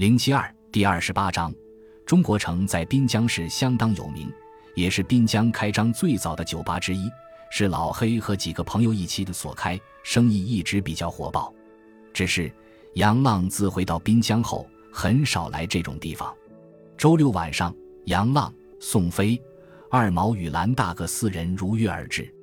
[0.00, 1.52] 零七二第二十八章，
[2.06, 4.32] 中国城在滨江市相当有名，
[4.74, 7.06] 也是滨江开张最早的酒吧之一，
[7.50, 11.52] 是老黑和几个朋友一起的所开，生意一直比较火爆。
[12.14, 12.50] 只是
[12.94, 16.34] 杨浪自回到滨江后，很少来这种地方。
[16.96, 17.76] 周六晚上，
[18.06, 19.38] 杨浪、宋飞、
[19.90, 22.34] 二毛与蓝大哥四人如约而至。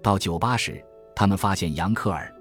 [0.00, 0.80] 到酒吧时，
[1.16, 2.32] 他们发现杨克尔、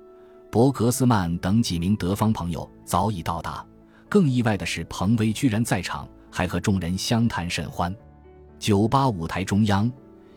[0.52, 3.66] 博格斯曼等几名德方朋友早已到达。
[4.10, 7.96] 更意外的是，彭威居然在场，还和众人相谈甚欢。
[8.58, 9.90] 酒吧舞台中央，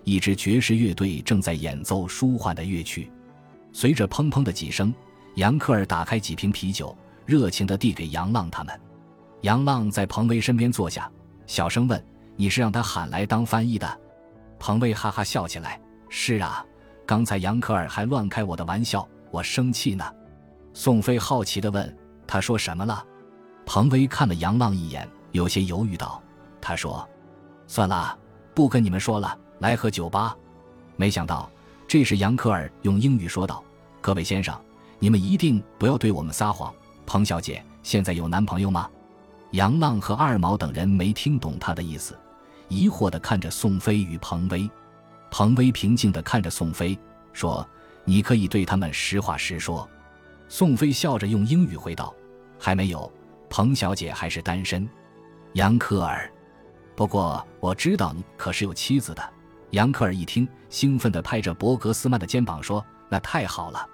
[0.05, 3.11] 一支爵士乐队正在演奏舒缓的乐曲。
[3.73, 4.95] 随着砰砰的几声，
[5.37, 6.95] 杨克尔打开几瓶啤酒，
[7.25, 8.79] 热情地递给杨浪他们。
[9.41, 11.11] 杨浪在彭威身边坐下，
[11.47, 12.05] 小声问
[12.37, 14.01] ：“你是让他喊来当翻译的？”
[14.61, 15.81] 彭威哈哈笑起来
[16.11, 16.65] ：“是啊，
[17.07, 20.05] 刚才杨克尔还乱开我的玩笑，我生气呢。”
[20.75, 23.05] 宋飞好奇地问：“他说什么了？”
[23.65, 26.23] 彭威看了杨浪一眼，有些犹豫道
[26.61, 27.09] ：“他说，
[27.67, 28.17] 算了，
[28.55, 30.37] 不跟你们说了，来喝酒吧。”
[30.97, 31.51] 没想到，
[31.89, 33.63] 这时杨克尔用英语说道
[34.01, 34.55] ：“各位先生，
[34.99, 36.73] 你们一定不要对我们撒谎。
[37.07, 38.89] 彭小姐现在有男朋友吗？”
[39.53, 42.19] 杨浪和二毛等人没听懂他的意思，
[42.69, 44.69] 疑惑地看着宋飞与彭威。
[45.31, 46.99] 彭威平静地看着宋飞，
[47.33, 47.67] 说
[48.05, 49.89] ：“你可以对他们实话实说。”
[50.49, 52.15] 宋飞笑着用英语回道
[52.59, 53.11] ：“还没有。”
[53.53, 54.89] 彭小姐还是单身，
[55.53, 56.27] 杨克尔。
[56.97, 59.23] 不过我知道你可是有妻子的。
[59.73, 63.87] 杨克尔一听，兴奋地拍着伯格斯曼的肩膀说：“那太好了，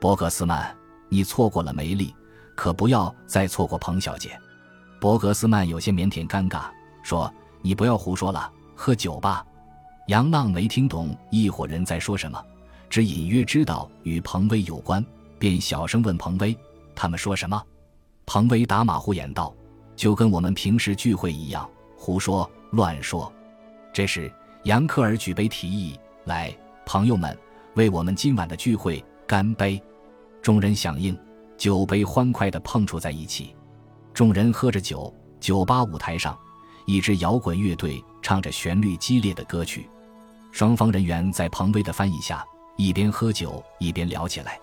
[0.00, 0.74] 伯格斯曼，
[1.10, 2.16] 你错过了梅丽，
[2.54, 4.40] 可不要再错过彭小姐。”
[4.98, 6.70] 伯格斯曼有些腼腆尴尬，
[7.02, 7.30] 说
[7.60, 9.44] ：“你不要胡说了，喝酒吧。”
[10.08, 12.42] 杨浪没听懂一伙人在说什么，
[12.88, 15.04] 只隐约知道与彭威有关，
[15.38, 16.56] 便小声问彭威
[16.96, 17.62] ：“他们说什么？”
[18.26, 19.54] 彭威打马虎眼道
[19.94, 23.32] ：“就跟我们平时聚会一样，胡说乱说。”
[23.92, 24.32] 这时，
[24.64, 27.36] 杨克尔举杯提议：“来，朋友们，
[27.74, 29.80] 为我们今晚的聚会干杯！”
[30.42, 31.16] 众人响应，
[31.56, 33.54] 酒杯欢快地碰触在一起。
[34.12, 36.36] 众人喝着酒，酒吧舞台上，
[36.86, 39.88] 一支摇滚乐队唱着旋律激烈的歌曲。
[40.50, 42.44] 双方人员在彭威的翻译下，
[42.76, 44.58] 一边喝酒一边聊起来。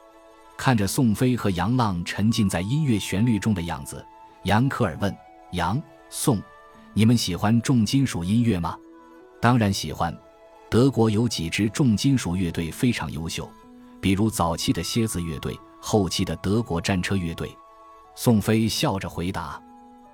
[0.57, 4.05] 看着宋飞和杨浪沉浸在音乐旋律中的样子，
[4.43, 5.15] 杨克尔问
[5.53, 6.39] 杨宋
[6.93, 8.77] ：“你们喜欢重金属音乐吗
[9.41, 10.15] ？”“当然喜欢。”
[10.69, 13.49] 德国有几支重金属乐队非常优秀，
[13.99, 17.53] 比如早期的蝎子乐队，后期的德国战车乐队。
[18.15, 19.61] 宋飞笑着回答。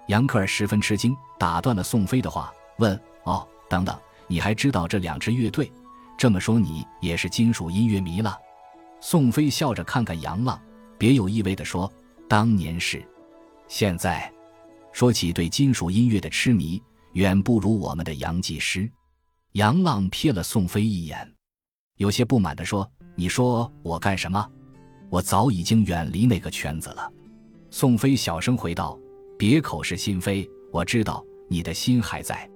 [0.08, 5.72] 杨克尔十分吃惊，打断了宋飞的话，问：“哦，等等，你还知道这两支乐队？
[6.18, 8.36] 这么说，你也是金属音乐迷了？”
[9.00, 10.60] 宋飞笑着看看杨浪，
[10.98, 11.92] 别有意味地说
[12.28, 13.06] ：“当年是，
[13.68, 14.32] 现在，
[14.92, 16.82] 说起对金属音乐的痴迷，
[17.14, 18.90] 远不如我们的杨技师。”
[19.54, 21.32] 杨浪瞥了宋飞一眼，
[21.98, 24.46] 有些不满地说：“你说我干什么？
[25.10, 27.12] 我早已经远离那个圈子了。”
[27.70, 28.98] 宋飞小声回道
[29.38, 32.50] ：“别口是心非，我知道你的心还在。”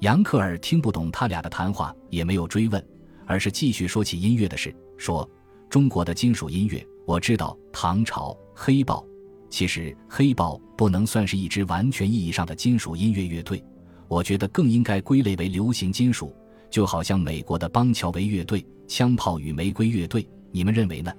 [0.00, 2.86] 杨克尔听不懂他俩的谈话，也没有追问，
[3.26, 5.28] 而是继续说起音乐的事，说。
[5.68, 9.04] 中国的金属音乐，我知道唐朝黑豹，
[9.50, 13.62] 其实黑豹不能算是一支完全意义上的金属音乐乐队，
[14.08, 16.34] 我觉得更应该归类为流行金属，
[16.70, 21.12] 就好像美国的邦乔维乐队、枪炮与玫瑰乐队，你们认为呢？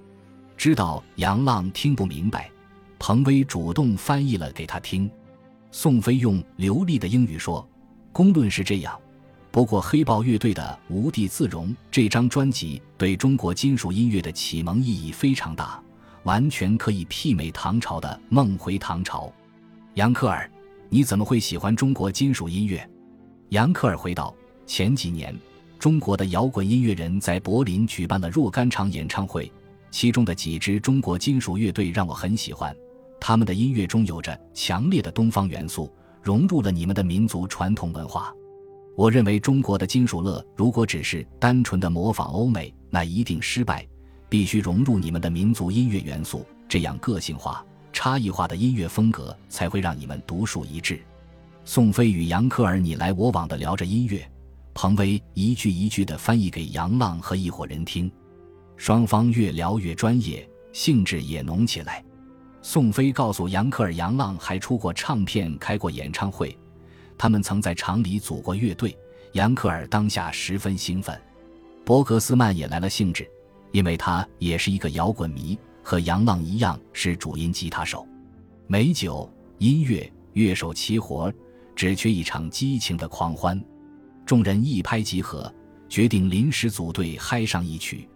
[0.58, 2.50] 知道杨浪听不明白，
[2.98, 5.10] 彭威主动翻译了给他听，
[5.72, 7.68] 宋飞用流利的英语说
[8.12, 9.00] ：“公论是这样。”
[9.52, 15.82] 不过，黑豹乐队的《无地自容》这张专辑对中国金属音乐的启蒙意义非常大，
[16.22, 19.26] 完全可以媲美唐朝的《梦回唐朝》。
[19.96, 20.50] 杨克尔，
[20.88, 22.88] 你怎么会喜欢中国金属音乐？
[23.50, 24.36] 杨克尔回道
[24.68, 25.36] ：“前几年，
[25.80, 29.52] 中国的摇滚音乐人在柏林举办了若干场演唱会，
[29.90, 32.74] 其中的几支中国金属乐队让我很喜欢，
[33.20, 38.32] 他们的音乐中有着强烈的东方元素，融入了你们的民族传统文化。”
[38.96, 43.88] 我认为中国的金属乐如果只是单纯的模仿欧美，那一定失败。
[44.28, 51.02] 必须融入你们的民族音乐元素，这样个性化、差异化的音乐风格才会让你们独树一帜。
[51.66, 54.24] 宋飞与杨科尔你来我往的聊着音乐，
[54.76, 58.12] 彭威一句一句的翻译给杨浪和一伙人听。
[58.78, 62.06] 双方越聊越专业，兴致也浓起来。
[62.62, 66.56] 宋飞告诉杨科尔，杨浪还出过唱片，开过演唱会。
[67.20, 68.98] 他们曾在厂里组过乐队，
[69.34, 71.22] 杨克尔当下十分兴奋，
[71.84, 73.30] 伯格斯曼也来了兴致，
[73.74, 78.08] 因为他也是一个摇滚迷，和杨浪一样是主音吉他手。
[78.68, 81.32] 美酒、音乐、乐手齐活，
[81.76, 83.62] 只缺一场激情的狂欢。
[84.26, 85.54] 众人一拍即合，
[85.90, 88.08] 决定临时组队嗨上一曲。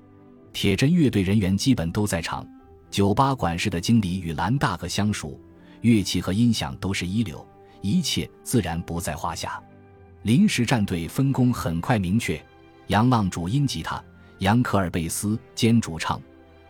[0.53, 2.47] 铁针乐队人员基本都在场，
[2.89, 5.37] 酒吧管事的经理与蓝大哥相熟，
[5.81, 7.45] 乐器和音响都是一流，
[7.83, 9.61] 一切自然不在话下。
[10.23, 12.41] 临时战队分工很快明确：
[12.87, 14.01] 杨浪主音吉他，
[14.39, 16.19] 杨科尔贝斯兼主唱，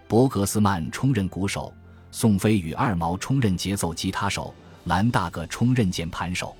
[0.08, 1.72] 伯格斯曼充任鼓手，
[2.10, 4.52] 宋飞与二毛充任节奏吉他手，
[4.86, 6.56] 蓝大哥充任键盘手。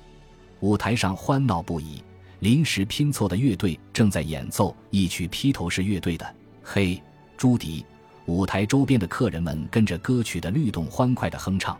[0.60, 2.00] 舞台上欢闹不已，
[2.38, 6.24] 临时拼凑的乐队正在演奏一曲披头士乐队的
[6.62, 6.94] 《嘿》。
[7.36, 7.84] 朱迪，
[8.26, 11.76] 舞台周边的客人们跟着歌曲的律动欢快地哼唱。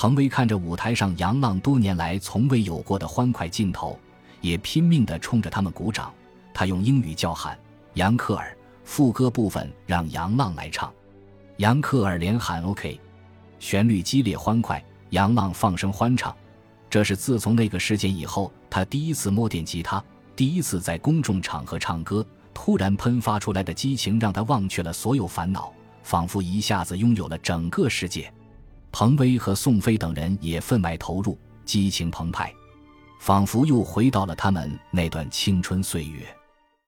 [0.00, 3.98] 彭威看着舞台上杨浪多年来从未有过的欢快镜头，
[4.40, 6.14] 也拼命地冲着他们鼓掌。
[6.54, 7.58] 他用英语叫喊
[7.94, 10.88] ：“杨克尔，副歌部分让杨浪来唱。”
[11.58, 13.00] 杨克尔连喊 “OK”，
[13.58, 14.80] 旋律激烈欢快，
[15.10, 16.32] 杨浪放声欢唱。
[16.88, 20.00] 这是自从那个事件以后，他第一次摸电吉他，
[20.36, 22.24] 第一次在公众场合唱歌。
[22.54, 25.72] 突然喷发出来的激情让他忘却了所有烦恼，
[26.04, 28.32] 仿佛一下子拥有了整个世界。
[28.90, 32.52] 彭威和宋飞等人也分外投入，激情澎湃，
[33.20, 36.26] 仿佛又回到了他们那段青春岁月。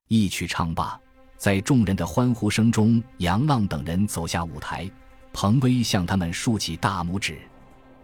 [0.09, 0.99] 一曲唱罢，
[1.37, 4.91] 在众人的欢呼声中，杨浪等人走下舞台，
[5.33, 7.39] 彭威向他们竖起大拇指。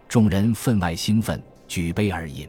[0.07, 2.47] 众人分外兴奋，举杯而饮。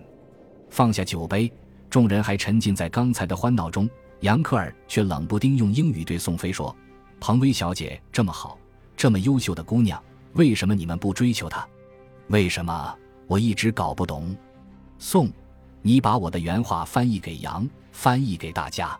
[0.70, 1.50] 放下酒杯，
[1.90, 3.88] 众人还沉浸在刚才的欢闹中。
[4.20, 6.74] 杨克尔却冷不丁用英语对宋飞说
[7.18, 8.58] ：“彭威小姐这么好，
[8.96, 10.02] 这么优秀的姑娘，
[10.34, 11.66] 为什么你们不追求他？
[12.28, 12.94] 为什么？
[13.26, 14.36] 我一直搞不懂。”
[14.98, 15.30] 宋，
[15.82, 18.98] 你把我的原话翻译给杨，翻译给大家。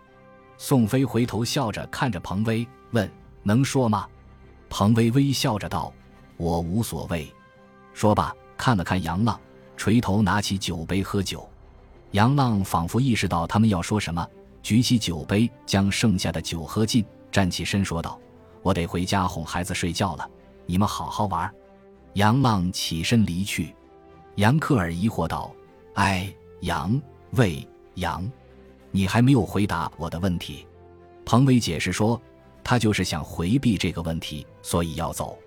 [0.57, 3.11] 宋飞回头笑着看着彭威，问
[3.43, 4.07] ：“能说吗？”
[4.71, 5.93] 彭威微笑着道
[6.37, 7.33] ：“我无所谓。”
[7.95, 9.39] 说罢，看了看杨浪，
[9.77, 11.49] 垂头拿起酒杯喝酒。
[12.13, 14.27] 杨浪仿佛意识到他们要说什么。
[14.63, 18.19] 举起酒杯，将剩下的酒喝尽，站起身说道
[18.63, 20.29] ：“我得回家哄孩子睡觉了，
[20.69, 21.53] 你们好好玩。”
[22.15, 23.75] 杨浪起身离去。
[24.37, 25.53] 杨克尔疑惑道
[25.95, 27.01] ：“哎，杨
[27.33, 28.31] 魏杨，
[28.91, 30.67] 你还没有回答我的问题。”
[31.25, 32.21] 彭伟解释说
[32.63, 35.39] ：“他就是想回避这个问题，所以要走。”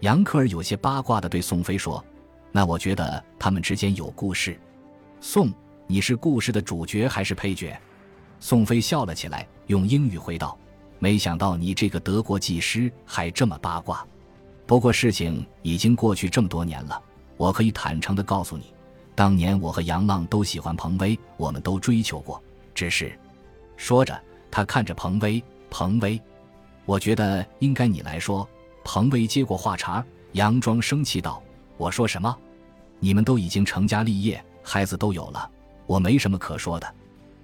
[0.00, 2.04] 杨克尔有些八卦地对宋飞说
[2.52, 4.58] ：“那我觉得他们之间有故事。
[5.20, 5.50] 宋，
[5.86, 7.78] 你是故事的主角还是配角？”
[8.40, 10.58] 宋飞笑了起来，用英语回道
[10.98, 14.06] ：“没想到你这个德国技师还这么八卦。
[14.66, 17.00] 不过事情已经过去这么多年了，
[17.36, 18.64] 我可以坦诚地告诉你，
[19.14, 22.42] 当年我和杨浪都喜欢彭威，我们都追求过。
[22.74, 23.16] 只是……”
[23.76, 24.20] 说着，
[24.50, 26.20] 他看着彭威，彭威，
[26.84, 28.48] 我觉得应该你来说。
[28.84, 30.04] 彭威接过话茬，
[30.34, 31.42] 佯装生气道
[31.76, 32.36] ：“我说什么？
[33.00, 35.50] 你们都已经成家立业，孩子都有了，
[35.86, 36.94] 我没什么可说的。”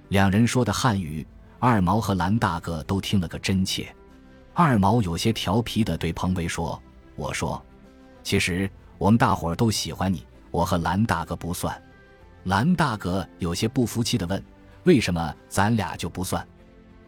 [0.08, 1.26] 两人说的汉语，
[1.58, 3.94] 二毛和蓝大哥都听了个真切。
[4.54, 6.80] 二毛有些调皮的对彭威说
[7.14, 7.62] ：“我说，
[8.22, 11.80] 其实我们大伙儿都喜欢你，我和蓝大哥不算。”
[12.44, 14.42] 蓝大哥有些不服气的问
[14.84, 16.46] ：“为什么咱俩就不算？”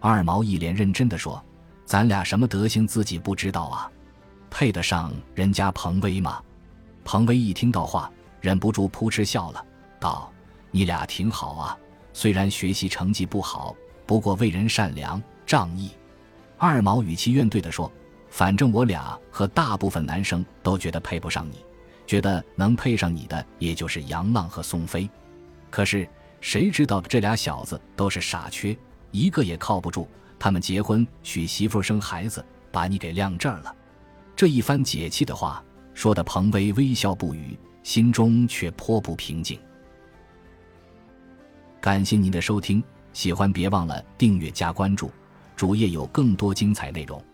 [0.00, 1.42] 二毛一脸认真的说
[1.84, 3.90] ：“咱俩什么德行自己不知道啊，
[4.50, 6.40] 配得上人家彭威吗？”
[7.04, 8.10] 彭威一听到话，
[8.40, 9.64] 忍不住扑哧笑了，
[9.98, 10.32] 道
[10.70, 11.78] ：“你俩挺好啊。”
[12.12, 13.74] 虽然学习成绩不好，
[14.06, 15.90] 不过为人善良仗义。
[16.56, 17.90] 二毛语气怨怼地说
[18.34, 21.64] ：“反正我俩和大部分男生都觉得配不上你，
[22.04, 25.08] 觉得能配上你的也就是杨浪和宋飞。
[25.70, 26.08] 可是
[26.40, 28.76] 谁知道这俩小子都是傻缺，
[29.12, 30.08] 一个也靠不住。
[30.36, 33.72] 他们结婚娶媳妇生孩子，把你给晾这儿了。”
[34.34, 35.62] 这一番解气的话
[35.94, 39.60] 说的彭威微笑不语，心中却颇不平静。
[41.80, 45.08] 感谢您的收听，喜欢别忘了订阅加关注，
[45.54, 47.24] 主页有更多精彩内容。